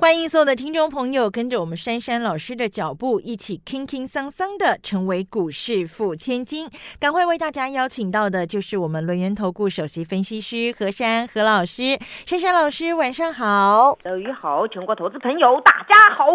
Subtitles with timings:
[0.00, 6.68] 欢迎所有的听众朋友跟着我们珊珊老师的脚步，一起轻轻桑桑的成为股市富千金。
[6.98, 11.98] 赶快为大家邀请到的就是我们轮源投顾首席分析师何珊何老师。
[12.26, 13.96] 珊珊老师，晚上好。
[14.02, 16.26] 德语好，全国投资朋友大家好。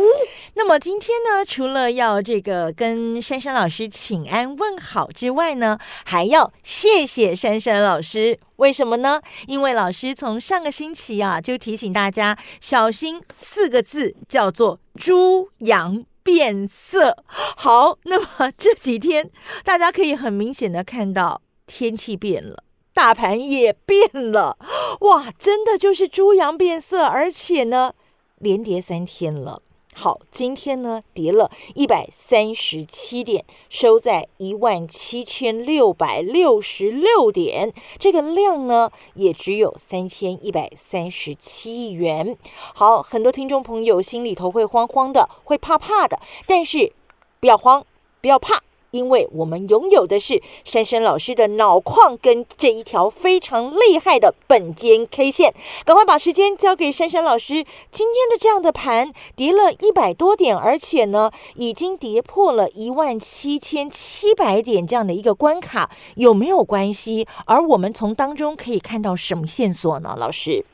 [0.56, 8.40] 那么今天呢，除了要这个跟珊珊老师请安问好之外呢，还要谢谢珊珊老师。
[8.56, 9.22] 为什么呢？
[9.48, 13.22] 因为老师从上个星期啊，就提醒大家小心
[13.60, 17.26] 四个字，叫做“猪羊变色”。
[17.28, 19.30] 好，那么这几天
[19.66, 24.58] 大家可以很明显的看到天气变了，大盘也变了，
[25.02, 27.94] 哇，真的就是猪羊变色，而且呢，
[28.38, 29.62] 连跌三天了。
[30.02, 42.38] 好，今天呢跌了一百三十七点，收在一万七千六百六十六点，这个量呢也只有三千一百三十七亿元。
[42.74, 46.94] 好，很多听众朋友心里头会慌慌的，会怕怕的，但是
[47.42, 47.86] 不要慌，
[48.22, 48.64] 不要怕。
[48.92, 55.54] 因为我们拥有的是珊珊老师的脑矿跟这一条非常厉害的本间 K 线，
[55.86, 57.64] 赶快把时间交给珊珊老师。
[57.92, 67.28] 今天的这样的盘跌了一百多点，而且呢已经跌破了一万七千七百点这样的一个关卡，有没有关系？
[67.46, 70.16] 而我们从当中可以看到什么线索呢？
[70.18, 70.66] 老师，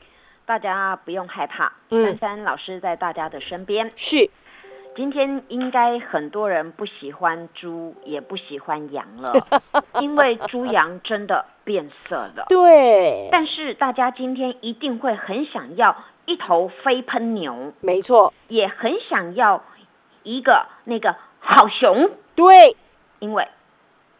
[0.46, 3.92] 大家不用害怕，珊珊老师在大家的身边。
[3.94, 4.30] 是。
[4.96, 9.30] 今天应该很多人不喜欢猪，也不喜欢羊了，
[10.00, 12.46] 因为猪羊真的变色了。
[12.48, 13.28] 对。
[13.30, 15.94] 但是大家今天一定会很想要
[16.24, 19.62] 一头飞喷牛，没错，也很想要
[20.22, 22.10] 一个那个好熊。
[22.34, 22.74] 对，
[23.18, 23.46] 因为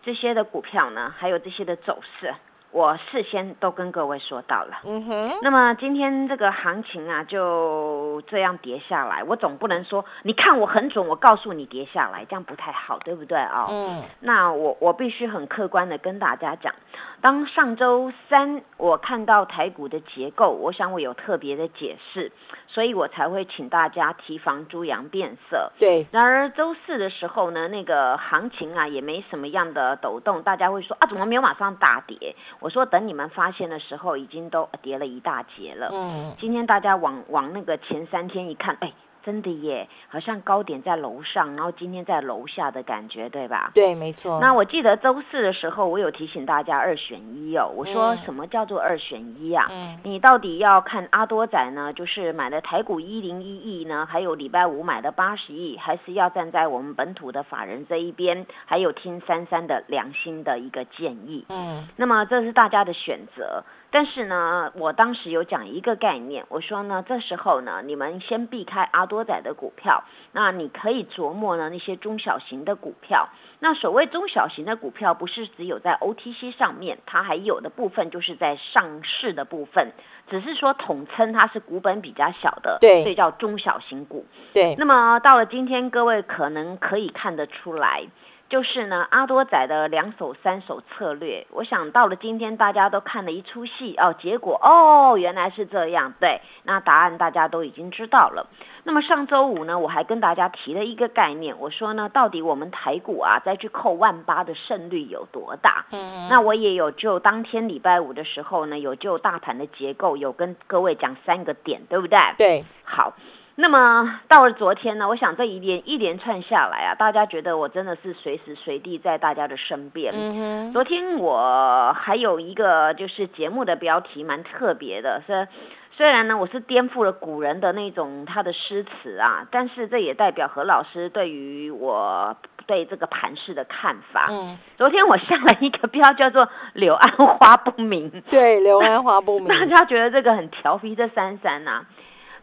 [0.04, 2.34] 这些的股票呢，还有这些的走势。
[2.76, 5.30] 我事先都跟各位说到了，嗯哼。
[5.40, 13.66] 那么今天这个行情啊，就这样跌下来，我总不能说你看我很准，我告诉你跌下来，这样不太好，对不对啊？
[13.70, 14.02] 嗯。
[14.20, 16.74] 那我我必须很客观的跟大家讲，
[17.22, 22.30] 当上周三我看到台股的结构，我想我有特别的解释，
[22.68, 25.72] 所以我才会请大家提防猪羊变色。
[25.78, 26.06] 对。
[26.10, 32.36] 然而周四的时候呢，那个行情啊也没什么样的抖动，大家会说啊，怎么没有马上大跌？
[32.66, 35.88] 我说等你们发现的时候，已经都跌了一大截了。
[35.92, 38.92] 嗯，今天大家往往那个前三天一看，哎。
[39.26, 43.72] 真的耶，好像高点在楼上，然后今天在楼下的感觉，对吧？
[43.74, 44.38] 对，没错。
[44.40, 47.68] 那我记得周四的时候，我有提醒大家二选一哦。
[47.74, 49.66] 我说什么叫做二选一啊？
[49.68, 61.44] 嗯，你到底要看阿多仔呢，就是买的台股一零一亿呢，还有礼拜五买的八十亿，还是要站在我们本土的法人这一边，还有听三三的良心的一个建议？
[61.48, 63.64] 嗯，那么这是大家的选择。
[63.90, 73.28] 但是呢，我当时有讲一个概念，我说呢，这时候呢，你们先避开阿多仔的股票，那你可以琢磨呢那些中小型的股票。
[73.58, 79.92] 那所谓中小型的股票，不是只有在 OTC 上面，它还有的部分就是在上市的部分，
[80.28, 84.26] 只是说统称它是股本比较小的，对，所以叫中小型股。
[84.52, 84.74] 对。
[84.76, 88.04] 那么到了今天，各位可能可以看得出来。
[88.48, 98.46] 就是呢，阿多仔的两手三手策略，我想到了今天大家都看了一出戏哦，结果哦原来是这样，对，那答案大家都已经知道了。
[98.84, 105.86] 那么上周五呢，我还跟大家提了一个概念，我说呢，到底我们台股啊再去扣万八的胜率有多大？
[105.90, 112.18] 嗯，那我也有就当天礼拜五的时候呢，有就大盘的结构有跟各位讲三个点，对不对？
[112.38, 113.12] 对，好。
[113.58, 120.12] 那么到了昨天呢，我想这一连一连串下来啊，大家觉得我真的是随时随地在大家的身边。
[120.14, 125.48] 嗯昨天我还有一个就是节目的标题蛮特别的，是
[125.96, 132.36] 虽然呢我是颠覆了古人的那种他的诗词啊，但是这也代表何老师对于我
[132.66, 134.26] 对这个盘势的看法。
[134.30, 134.58] 嗯。
[134.76, 138.10] 昨天我下了一个标叫做“柳暗花不明”。
[138.28, 139.48] 对，柳暗花不 明。
[139.48, 141.86] 大家觉得这个很调皮，这三三呐。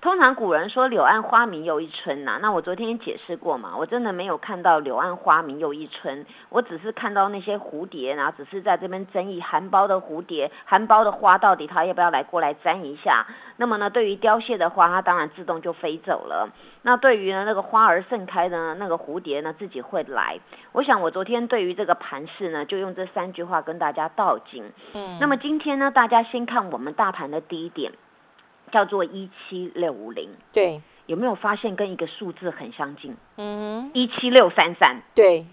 [0.03, 13.25] 通常古人说“柳暗花明又一村”呐，那我昨天也解释过嘛，我真的没有看到“柳暗花明又一村”，我只是看到那些蝴蝶，然后只是在这边争议含苞的蝴蝶、含苞的花到底它要不要来过来沾一下。
[13.55, 16.49] 那么呢，对于凋谢的花，它当然自动就飞走了。
[16.81, 20.37] 那对于呢那个花儿盛开的那个蝴蝶呢，自己会来。
[20.73, 24.65] 我想我昨天对于这个盘势呢，就用这三句话跟大家道尽。
[24.95, 25.17] 嗯。
[25.21, 27.93] 那么今天呢，大家先看我们大盘的低点。
[28.73, 33.15] 叫做一七六五零，对，有没有发现跟一个数字很相近？
[33.37, 35.45] 嗯，一七六三三，对，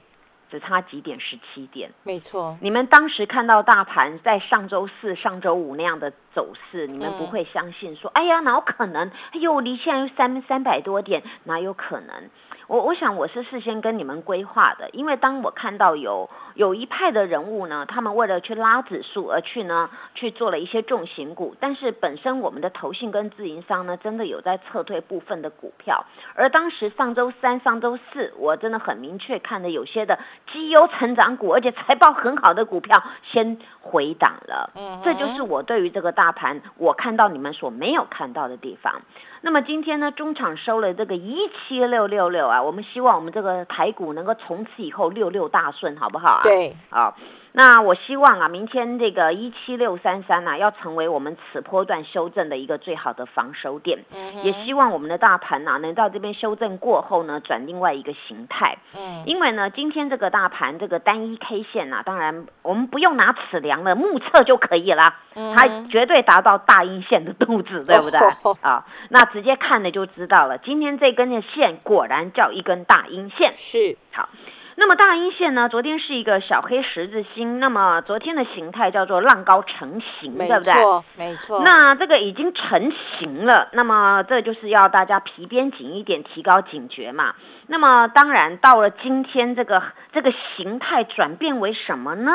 [0.51, 2.57] 只差几点，十七点，没错。
[2.63, 9.11] 你们当时看到大盘在上周四、上周五那样的走势，你们不会相信说，哎呀，哪有可能？
[9.33, 12.31] 哎呦，离现在三三百多点，哪有可能？
[12.71, 26.05] 我我想我是事先跟你们规划的，因为当我看到有有一派的人物呢，他们为了去拉指数而去呢去做了一些重型股，但是本身我们的投信跟自营商呢，真的有在撤退部分的股票，
[26.37, 30.21] 而当时上周三、上周四，我真的很明确看的有些的
[30.53, 39.03] 绩优成长股，而且财报很好的股票先回档了，嗯，这就是我对于这个大盘我看到你们所没有看到的地方。
[39.43, 46.43] 那么今天呢，中场收了这个一七六六六啊，我们希望我们这个台股能够从此以后六六大顺，好不好啊？
[46.43, 47.17] 对，好。
[47.53, 54.05] 那我希望啊，明天这个一七六三三呐，要成为我们此波段修正的一个最好的防守点。
[54.15, 58.79] 嗯，也希望我们的大盘呐，能到这边修正过后呢，转另外一个形态。
[58.97, 65.15] 嗯，因为呢，今天这个大盘这个单一 K 线呐，当然我们不用拿尺量了，目测就可以了。
[65.35, 68.21] 嗯，它绝对达到大阴线的肚子， 对不对？
[68.63, 70.59] 啊，那直接看了就知道了。
[70.59, 73.55] 今天这根的线果然叫一根大阴线。
[73.57, 74.29] 是，好。
[74.77, 75.69] 那么大阴线呢？
[75.69, 80.75] 昨天是一个小黑十字星，那么昨天的形态叫做浪高成型，对不对？
[80.75, 81.63] 没错，没错。
[81.63, 87.35] 那这个已经成型了，那么这就是要大家皮鞭紧一点，提高警觉嘛。
[87.67, 89.83] 那么当然到了今天，这个
[90.13, 92.33] 这个形态转变为什么呢？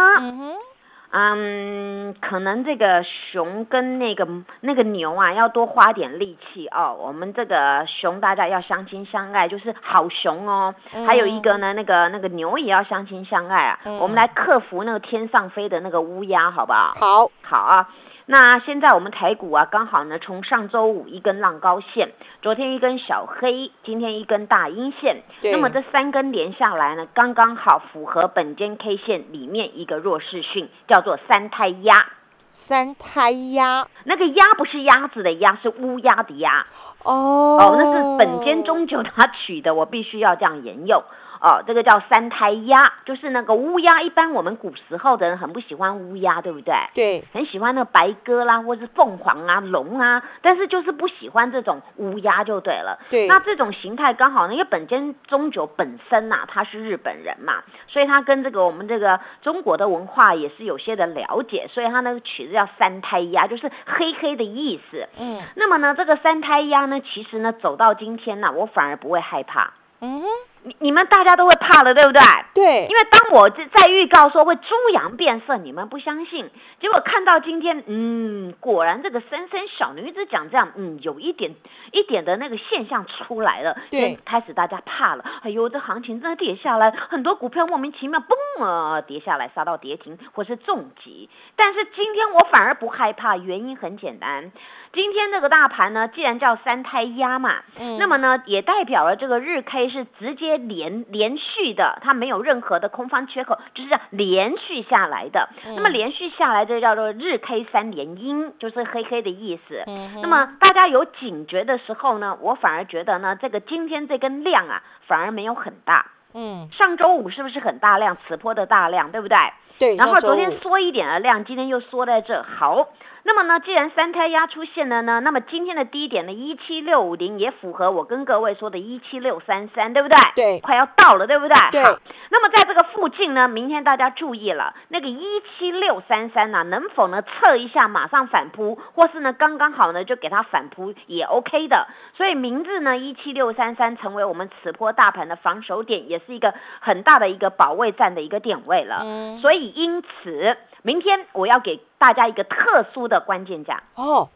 [1.18, 4.28] 嗯，可能这个熊跟那个
[4.60, 6.94] 那个牛啊，要多花点力气哦。
[7.00, 10.76] 我们这个熊大家要相亲相爱，就是好熊哦。
[11.08, 13.80] 还有一个呢，那个那个牛也要相亲相爱啊。
[14.02, 16.94] 我们来克服那个天上飞的那个乌鸦，好不好？
[17.00, 17.90] 好，好啊。
[18.28, 22.12] 那现在我们台股啊，刚好呢，从上周五一根浪高线，
[22.42, 32.08] 昨天一根小黑，今天一根大阴线，那么这三根连下来呢，刚刚好符合本间 K 线里面一个弱势讯，叫做三胎压。
[32.50, 36.66] 三胎鸭，那个鸭不是鸭子的鸭，是乌鸦的鸭。
[37.04, 41.04] 哦，哦，那是本间中九他取的，我必须要这样沿用。
[41.46, 42.76] 哦，这个叫三胎鸭，
[43.06, 44.02] 就是那个乌鸦。
[44.02, 46.74] 一般我们古时候的人很不喜欢乌鸦，对不对？
[46.96, 52.98] 对，很喜欢那个白鸽啦，或是凤凰啊、龙啊，但是就是不喜欢这种乌鸦就对了。
[53.12, 65.08] 对，那这种形态刚好呢，因为本间中九本身呐，他是日本人嘛，所以他跟这个我们这个中国的文化也是有些的了解，所以他那个曲子叫三胎鸭，就是黑黑的意思。
[65.20, 69.74] 嗯，那么呢，这个三胎鸭呢，其实呢，走到今天呢，我反而不会害怕。
[70.02, 70.24] 嗯。
[70.66, 72.22] 你你们大家都会怕了，对不对？
[72.54, 76.50] 对，因为当我在预告说会猪羊变色，你们不相信，
[76.82, 81.54] 结果看到今天，嗯，果然这个深深小女子讲这样，嗯，有一点
[81.92, 94.52] 一点的那个现象出来了，对，开始大家怕了，哎呦，这行情真的跌下来，很多股票莫名其妙嘣啊跌下来，杀到跌停或是重击，但是今天我反而不害怕，原因很简单。
[94.94, 105.50] 今天这个大盘呢，既然叫三胎压嘛，嗯，那么呢，也代表了这个日 K 是直接连连续的，它没有任何的空方缺口，就是这样连续下来的。
[105.76, 109.84] 那么连续下来，这叫做日 K 三连阴，就是黑黑的意思。
[109.88, 116.06] 嗯，那么大家有警觉的时候呢，我反而觉得呢，这个今天这根量啊，反而没有很大。
[116.34, 118.18] 嗯，上周五是不是很大量？
[118.28, 119.38] 此波的大量，对不对？
[119.80, 119.96] 对。
[119.96, 122.90] 然后昨天缩一点的量，今天又缩在这，好。
[123.28, 130.18] 那么呢，既然三胎压出现了呢，那么今天的低点呢，一七六五零也符合我跟各位说的一七六三三，对不对？
[130.36, 131.56] 对，快要到了，对不对？
[131.72, 131.82] 对。
[132.30, 135.26] 那么在这个附近呢，明天大家注意了，那个一
[135.58, 141.88] 七六三三呢，能否呢测一下马上反扑，或是呢刚刚好呢就给它反扑也 OK 的。
[142.16, 149.00] 所以明日呢，一七六三三成为我们此波大盘的防守点，也是一个很大的一个保卫战的一个点位了。
[149.04, 149.40] 嗯。
[149.40, 150.56] 所以因此。
[150.86, 154.30] 明天我要给大家一个特殊的关键价哦，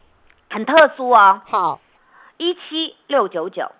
[0.50, 1.40] 很特殊哦。
[1.46, 1.80] 好，
[2.38, 3.70] 一七六九九，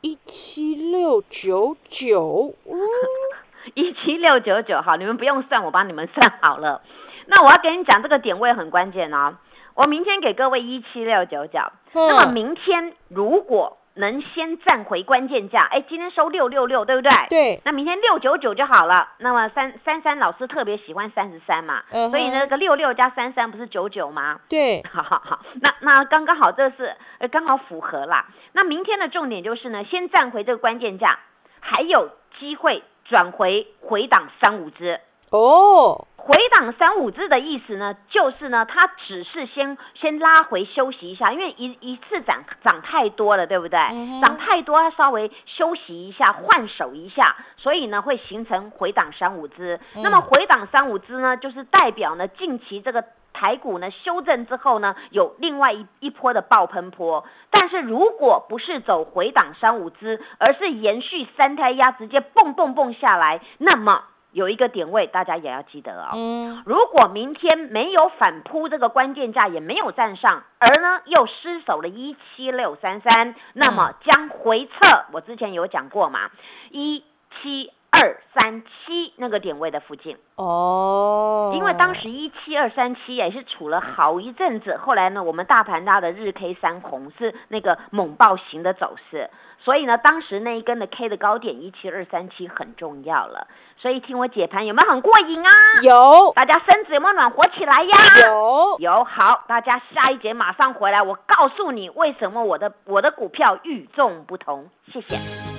[0.00, 2.54] 一七六九九，
[3.74, 4.80] 一七六九九。
[4.80, 6.80] 好，你们不用算，我帮你们算好了。
[7.28, 9.36] 那我要跟你讲，这个点位很关键哦。
[9.74, 11.60] 我明天给各位一七六九九。
[11.92, 17.10] 那么明天如果能先站回关键价，哎，今天收六六六，对不对？
[17.28, 17.60] 对。
[17.64, 19.08] 那明天六九九就好了。
[19.18, 24.38] 那么三三三老师特别喜欢三十三嘛，所以那个六六加三三不是九九吗？
[24.48, 24.82] 对。
[24.92, 28.26] 好好好，那那刚刚好，这是呃刚好符合啦。
[28.52, 31.18] 那明天的重点就是呢，先站回这个关键价，
[31.60, 35.00] 还有机会转回回档三五只。
[35.30, 36.06] 哦。
[36.16, 43.78] 回档三五只的意思呢，就是呢，它只是先先拉回休息一下，因为一一次涨涨太多了，对不对？
[44.20, 49.78] 涨太多，它稍微休息一下，换手一下，所以呢，会形成回档三五只。
[49.94, 57.24] 那么回档三五只呢，就是代表呢，近期这个台股呢修正之后呢，有另外一一波的爆喷波。
[57.50, 64.02] 但是如果不是走回档三五只，而是延续三胎压，直接蹦蹦蹦下来，那么。
[64.36, 66.10] 有一个点位，大家也要记得哦。
[66.12, 75.06] 嗯，如果明天没有反扑这个关键价，也没有站上，而呢又失守了一七六三三，那么将回撤。
[75.12, 76.30] 我之前有讲过嘛，
[76.70, 77.02] 一
[77.40, 80.16] 七二三七那个点位的附近。
[80.36, 89.30] 哦，因为当时一七二三七也是处了好一阵子，后来呢，我们大盘拉的日 K 三红是那个猛爆型的走势。
[89.58, 93.48] 所以呢，当时那一根的 K 的高点一七二三七很重要了。
[93.78, 95.50] 所以听我解盘有没有很过瘾啊？
[95.82, 97.98] 有，大家身子有没有暖和起来呀？
[98.22, 99.04] 有，有。
[99.04, 104.68] 好，大家下一节马上回来，我告诉你为什么我的我的股票与众不同。
[104.92, 105.45] 谢谢。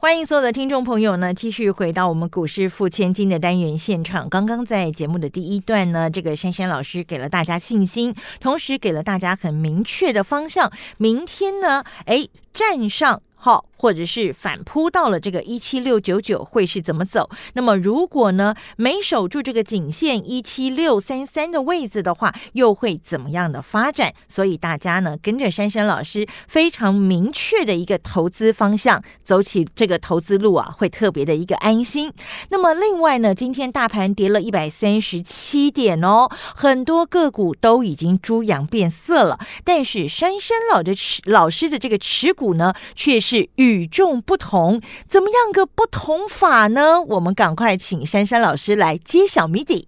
[0.00, 4.28] 欢迎所有的听众朋友呢，继续回到我们股市付千金的单元现场。
[4.28, 10.70] 刚刚在节目的第一段呢，这个珊珊老师给了大家信心，同时给了大家很明确的方向。
[10.98, 13.20] 明天呢，哎，站上。
[13.40, 17.30] 好，或者是反扑到了这个一七六九九会是怎么走？
[17.54, 24.12] 那么如果呢没守住这个颈线一七六三三的位置的话，又会怎么样的发展？
[24.26, 32.12] 所以大家呢跟着珊珊老师非常明确的一个投资方向，走起这个投资路啊，会特别的一个安心。
[32.48, 43.27] 那么另外呢，今天大盘跌了一百三十七点哦，很多个股都已经猪羊变色了，但是珊珊老的持老师的这个持股呢，却是。
[43.28, 47.02] 是与众不同，怎么样个不同法呢？
[47.02, 49.86] 我们赶快请珊珊老师来揭晓谜底。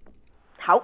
[0.59, 0.83] 好，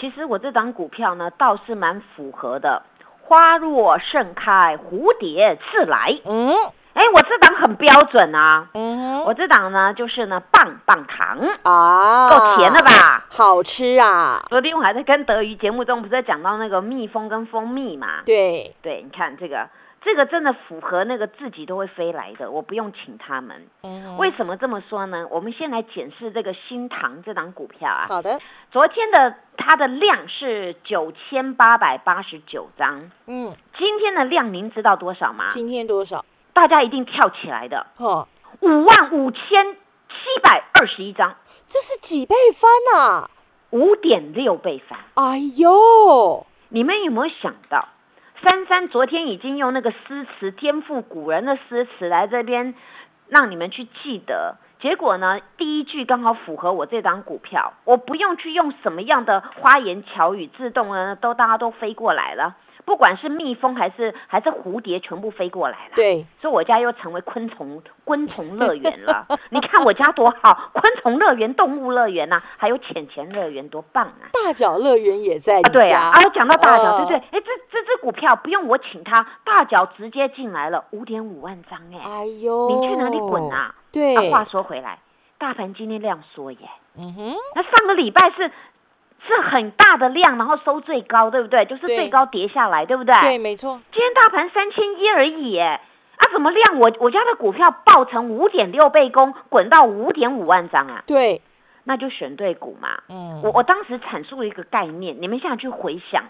[0.00, 2.82] 其实我这张股票呢，倒是蛮符合的。
[3.20, 6.18] 花若盛开，蝴蝶自来。
[6.24, 6.50] 嗯，
[6.94, 8.70] 哎，我这档很标准啊。
[8.72, 13.26] 嗯，我这档呢，就是呢，棒棒糖啊，够甜了吧？
[13.28, 14.42] 好吃啊！
[14.48, 18.22] 昨天我还在跟德瑜节目中，不是在讲到那个蜜蜂跟蜂蜜嘛？
[18.24, 19.68] 对，对，你看这个。
[20.02, 23.68] 这个真的符合那个自己都会飞来的，我不用请他们。
[24.16, 25.26] 为什么这么说呢？
[25.30, 28.06] 我们先来检视这个新塘这档股票啊。
[28.08, 28.40] 好的。
[28.70, 33.10] 昨天的它的量是九千八百八十九张。
[33.26, 33.54] 嗯。
[33.76, 35.48] 今天的量您知道多少吗？
[35.50, 36.24] 今天多少？
[36.54, 37.86] 大家一定跳起来的。
[37.98, 38.26] 哦。
[38.60, 39.74] 五万五千
[40.08, 41.36] 七百二十一张。
[41.66, 43.30] 这是几倍翻啊？
[43.70, 44.98] 五点六倍翻。
[45.14, 46.46] 哎呦！
[46.70, 47.86] 你们有没有想到？
[48.42, 52.74] 珊珊昨天已经用那个诗词颠覆古人的诗词来这边，
[53.28, 54.56] 让你们去记得。
[54.80, 62.56] 结果呢，第一句刚好符合我这张股票，我不用去用什么样的花言巧语，自动呢都大家都飞过来了。
[62.90, 65.92] 不管是蜜蜂还是还是蝴蝶，全部飞过来了。
[65.94, 69.24] 对，所以我家又成为昆虫昆虫乐园了。
[69.50, 74.26] 你看我家多好，昆虫乐园、动物乐园呐，还有浅浅乐园，多棒啊！
[74.32, 77.16] 大脚乐园也在啊，对啊，啊，讲到大脚，对不对？
[77.18, 82.02] 哎，这这只股票不用我请他，大脚直接进来了，五点五万张哎！
[82.04, 83.72] 哎呦，你去哪里滚啊？
[83.92, 84.98] 对，话说回来，
[85.38, 86.58] 大盘今天量缩耶。
[86.98, 88.50] 嗯哼，那上个礼拜是。
[89.26, 91.64] 是很大的量，然后收最高，对不对？
[91.66, 93.14] 就是最高跌下来，对不对？
[93.20, 93.80] 对，没错。
[93.92, 95.80] 今天大盘三千一而已，哎，
[96.16, 96.78] 啊，怎么量？
[96.78, 101.04] 我我家的股票爆成五点六倍攻，滚到五点五万张啊！
[101.06, 101.42] 对，
[101.84, 103.00] 那就选对股嘛。
[103.08, 106.24] 嗯，我我当时阐述了一个概念，你们现在去回想，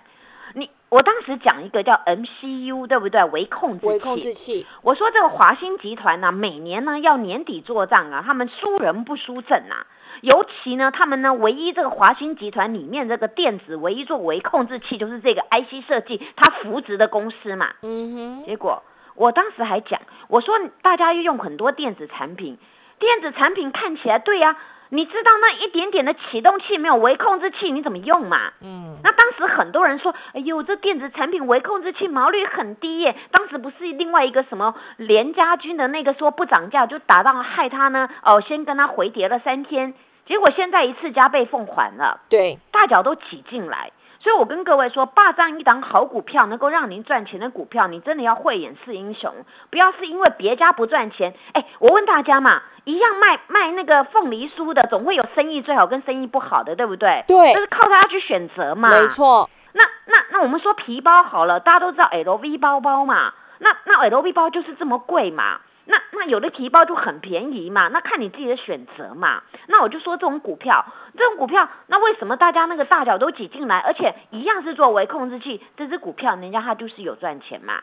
[0.54, 3.22] 你我当时讲一个叫 MCU，对不对？
[3.24, 3.86] 微控制器。
[3.86, 4.66] 微控制器。
[4.82, 9.86] 我说这个华兴集团呢，每年呢要年底做账啊，他们输人不输阵啊。
[10.20, 17.70] 尤其呢，他们呢唯一这个华兴集团里面这个电子唯一做微控制器，就是这个 IC 设计，它扶植的公司嘛。
[17.82, 18.44] 嗯哼。
[18.44, 18.82] 结果
[19.14, 22.58] 我当时还讲，我说大家用很多电子产品，
[22.98, 24.56] 电子产品看起来对呀。
[24.92, 28.50] 你知道那一点点的启动器没有微控制器，你怎么用嘛？
[28.60, 33.14] 嗯，那当时很多人说，哎呦，这电子产品微控制器毛率很低耶。
[33.30, 38.08] 当时不是另外一个什么联家军的那个说不涨价就打到害他呢？
[38.24, 39.94] 哦，先跟他回跌了三天，
[40.26, 42.20] 结果现在一次加倍奉还了。
[42.28, 43.92] 对，大脚都挤进来。
[44.22, 49.32] 所以我跟各位说，霸占一档好股票，能够让您赚钱的股票，你真的要慧眼识英雄，
[49.70, 51.32] 不要是因为别家不赚钱。
[51.54, 57.24] 哎，我问大家嘛，一样卖卖那个凤梨酥的，总会有生意最好跟生意不好的，对不对？
[57.26, 58.90] 对，就是靠大家去选择嘛。
[58.90, 59.48] 没错。
[59.72, 65.60] 那那那我们说皮包好了，大家都知道 LV 包包嘛，那那 LV 包就是这么贵嘛。
[65.86, 69.42] 那那有的提包就很便宜嘛，那看你自己的选择嘛。
[69.66, 70.84] 那我就说这种股票，
[71.16, 77.80] 这种股票，那为什么大家那个大脚都挤进来，而且一样是做微控制器，这只股票人家它就是有赚钱嘛。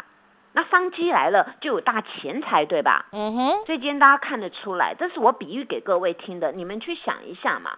[0.54, 3.06] 那商机来了就有大钱财，对吧？
[3.12, 3.66] 嗯哼。
[3.66, 7.78] 所以今天大家看得出来，这是我比喻给各位听的，你们去想一下嘛。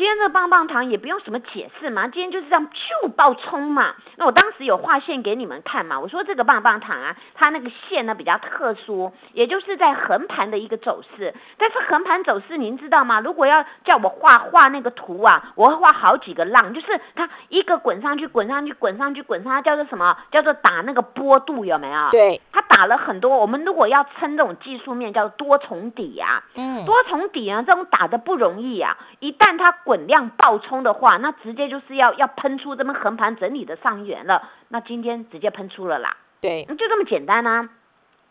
[0.00, 3.94] 今天这棒棒糖也不用什么解释嘛，今天就是这样就爆冲嘛。
[4.16, 11.34] 那我当时有画线给你们看嘛，我说这个棒棒糖啊，它那个线呢比较特殊，也就是在横盘的一个走势。
[11.58, 13.20] 但是横盘走势您知道吗？
[13.20, 20.16] 如果要叫我画画那个图啊，我会画好几个浪，就是它一个滚上去，滚上去，滚上去，滚上，叫做什么？
[20.30, 22.08] 叫做打那个波度有没有？
[22.10, 23.36] 对，它打了很多。
[23.36, 29.74] 我们如果要称这种技术面叫多重底啊，嗯，多重底啊，这种打的不容易啊，一旦它。
[29.90, 34.48] 滚量爆冲的话，那直接就是要要喷出这么横盘整理的上缘了。
[34.68, 37.68] 那今天直接喷出了啦，对，就这么简单啊。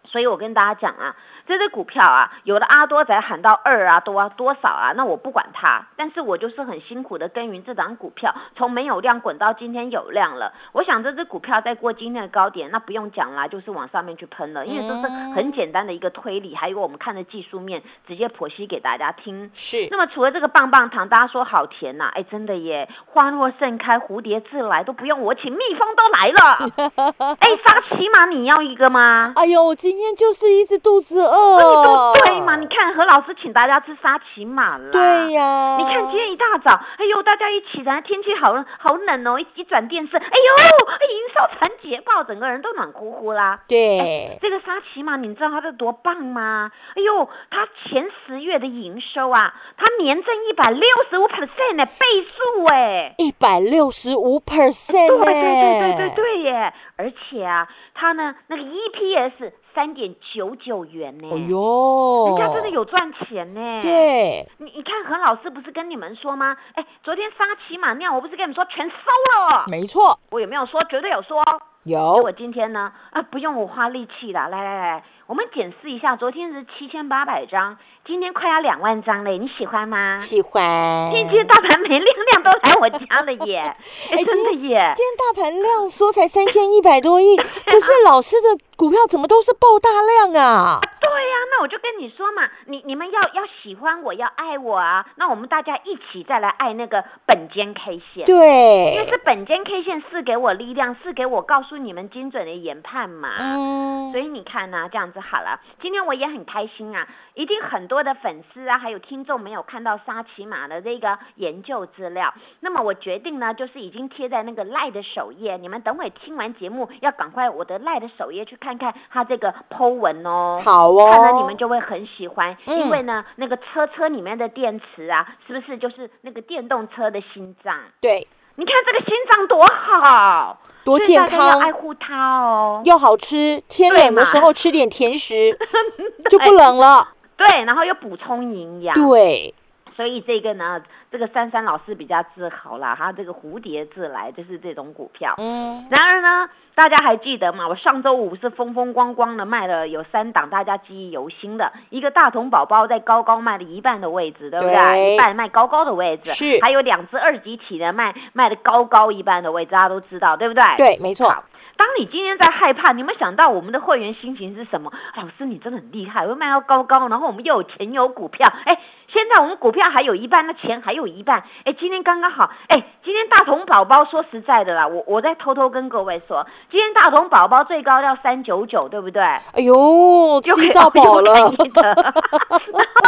[0.06, 1.18] 所以我跟大家讲啊。
[1.50, 10.54] 这只股票啊，有的阿多仔喊到二啊多啊多少啊，那我不管它，但是我就是很辛苦的耕耘这档股票，从没有量滚到今天有量了。
[10.74, 19.50] 我想这只股票再过今天的高点，那不用讲啦，就是往上面去喷了，因为这是很简单的一个推理，还有我们看的技术面，直接剖析给大家听。
[19.56, 19.88] 是。
[19.90, 27.36] 那么除了这个棒棒糖，大家说好甜呐，哎，真的耶，花若盛开，蝴蝶自来，都不用我请，蜜蜂都来了。
[27.42, 29.34] 哎，沙琪玛，你要一个吗？
[29.36, 31.39] 哎呦，今天就是一直肚子饿。
[31.40, 32.56] 哦，对嘛？
[32.58, 34.90] 你看何老师请大家吃沙琪玛啦。
[34.92, 35.78] 对呀。
[35.78, 40.66] 你看今天一大早，哎呦，大家一起来，天气好好冷哦，一一转电视，哎呦，
[41.10, 43.60] 营收传捷报，整个人都暖乎乎啦。
[43.68, 44.38] 对。
[44.42, 46.72] 这个沙琪玛，你知道它是多棒吗？
[46.96, 53.16] 哎呦，它前十月的营收啊，它年增一百六十五 percent 呢，倍数哎。
[53.18, 56.74] 一百六十五 percent 对对对对对对耶！
[56.98, 59.52] 而且啊，它呢那个 EPS。
[59.74, 61.30] 三点九九元呢！
[61.32, 63.82] 哎呦，人家真的有赚钱呢。
[63.82, 66.58] 对，你你看何老师不是跟你们说吗？
[66.74, 69.66] 哎，昨天沙琪玛尿，我不是跟你们说全收了？
[69.68, 70.84] 没错，我有没有说？
[70.86, 71.44] 绝对有说。
[71.86, 72.22] 有。
[72.24, 74.50] 我今天呢，啊，不用我花力气了。
[74.50, 80.18] 来来来，我们检视一下，昨天是七千八百张，今天快要两万张嘞，你喜欢吗？
[80.18, 81.12] 喜欢。
[81.12, 83.60] 今天大盘没量量都来我家了耶！
[84.10, 84.92] 哎，真的耶！
[84.96, 88.58] 今天大盘量缩才三千一百多亿，可是老师的。
[88.80, 89.90] 股票怎么都是爆大
[90.32, 90.80] 量啊？
[91.10, 98.26] 对呀，那我就跟你说嘛，你你们要要喜欢我，要爱我啊，那我们大家一起再来爱那个本间 K 线。
[98.26, 103.30] 对，因为是本间 K 线是给我力量，是给我告诉你们精准的研判嘛。
[103.40, 104.12] 嗯。
[104.14, 118.70] 所以你看呢，这样子好了，今天我也很开心啊，一定很多的粉丝啊，还有听众没有看到沙琪玛的这个研究资料，那么我决定呢，就是已经贴在那个赖的首页，你们等会听完节目要赶快我的赖的首页去看。
[118.70, 127.76] 看看它这个剖文哦，好哦，看了你们就会很喜欢，因为呢，那个车车里面的电池啊，是不是就是那个电动车的心脏？
[128.02, 135.58] 对，你看这个心脏多好，多健康，爱护它哦，又好吃，天冷的时候吃点甜食
[136.30, 137.08] 就不冷了，
[137.38, 139.54] 对，然后又补充营养，对。
[140.00, 140.82] 所以这个呢，
[141.12, 145.36] 这个珊珊老师比较自豪啦，他这个蝴蝶自来就是这种股票。
[145.38, 147.68] 嗯，然而呢，大家还记得吗？
[147.68, 155.16] 我上周五是风风光光的卖了有三档，大家记忆犹新的，一个大同宝宝在高高卖了一半的位置，对不对？
[155.16, 156.60] 一半卖高高的位置，是。
[156.62, 160.64] 还有两只二级体的卖卖的高高一半的位置，大家都知道，对不对？
[160.78, 161.44] 对，没错。
[161.80, 164.92] 当你今天在害怕，你有没有想到我们的会员心情是什么？
[165.16, 179.24] 老师，你真的很厉害，会卖到高高，然后我们又有钱有股票，哎，现在我们股票还有一半，那钱还有一半，哎，今天刚刚好，哎，今天大同宝宝说实在的啦，我我在偷偷跟各位说，今天大同宝宝最高要三九九，对不对？
[179.24, 181.50] 哎呦，吃到饱了。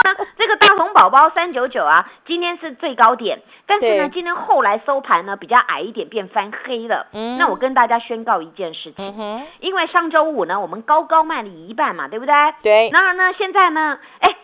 [1.01, 3.41] 宝宝三九九啊，今天是最高点。
[3.65, 7.07] 但是呢，今天后来收盘呢比较矮一点，变翻黑了。
[7.13, 12.33] 嗯，那我跟大家宣告一件事情，因为上周五呢，我们高高卖了一半嘛，对不对？
[12.61, 12.89] 对。
[12.91, 14.35] 然后呢，现在呢，哎，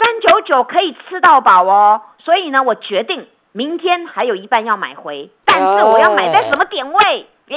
[0.00, 7.26] 三九九可以吃到饱哦，所以呢，我决定明天还有一半要买回，但是我要买在什么点位？
[7.50, 7.56] 哎，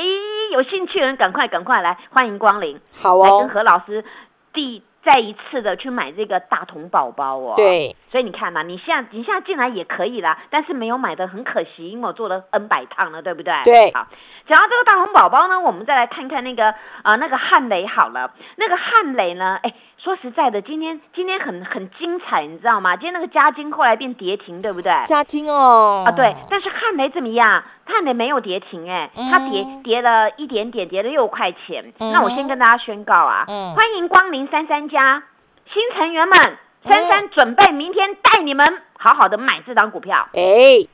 [0.51, 2.81] 有兴趣的人赶快赶快来，欢迎光临。
[3.01, 4.03] 好哦，来跟何老师
[4.51, 4.83] 第。
[5.01, 13.53] 再一次的去买这个大同宝宝哦，对，所以你看嘛，你现在你现在进来也可以啦，但是没有买的很可惜，因为我做了 N 百趟了，对不对？
[13.63, 14.07] 对，好，
[14.47, 19.73] 讲到这个大红宝宝呢，我们再来看看那个啊那个汉雷好了，那个汉雷呢，哎。
[20.01, 22.95] 说实在的，今天今天很很精彩，你知道吗？
[22.95, 24.93] 今天那个嘉金后来变跌停，对不对？
[25.05, 27.61] 嘉金哦，啊对，但是汉雷怎么样？
[27.85, 31.91] 汉雷没有跌停，哎，它跌跌了一点点，跌了六块钱。
[31.99, 33.43] 那我先跟大家宣告啊，
[33.75, 35.21] 欢迎光临三三家
[35.69, 40.27] 新成员们，珊珊准备明天带你们好好的买这张股票。
[40.33, 40.41] 哎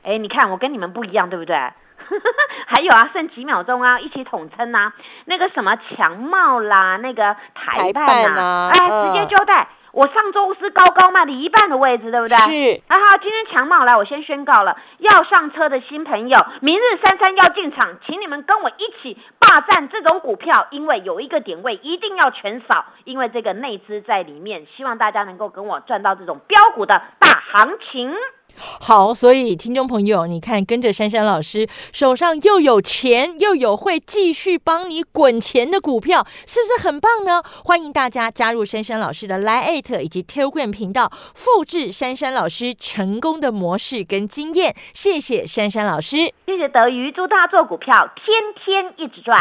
[0.02, 1.56] 哎，你看我跟你们不一样，对不对？
[2.66, 4.92] 还有啊，剩几秒钟啊，一起统称啊，
[5.24, 12.36] 那个什么强茂啦，那个台办呐，哎，直接交代，我上周是高高卖了一半的位置，对不对？
[12.36, 12.82] 是。
[12.88, 28.14] 啊好，今天强茂来，我先宣告了，要上车的新朋友，明日三三要进场，请你们跟我一起霸占这种股票，因为有一个点位一定要全扫，因为这个内资在里面，希望大家能够跟我赚到这种标股的大行情。
[28.58, 37.42] 好，所以听众朋友，你看跟着珊珊老师手上又有钱，又有会继续帮你滚钱的股票，是不是很棒呢？
[37.64, 44.74] 欢迎大家加入珊珊老师的 Line 以及 Telegram 频道，复制珊珊老师成功的模式跟经验。
[44.94, 46.16] 谢谢珊珊老师，
[46.46, 47.92] 谢谢德瑜，祝大家做股票
[48.24, 49.38] 天天一直赚。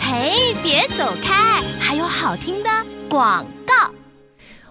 [0.00, 2.70] 嘿，别走开，还有好听的
[3.08, 3.97] 广告。